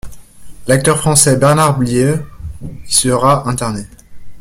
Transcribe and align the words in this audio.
L'acteur 0.65 0.97
français 0.97 1.37
Bernard 1.37 1.77
Blier 1.77 2.15
y 2.63 2.91
sera 2.91 3.47
interné. 3.47 3.83